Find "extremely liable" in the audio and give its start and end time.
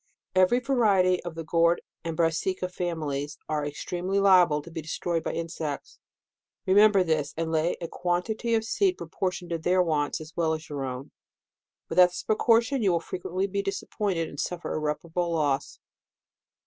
3.63-4.63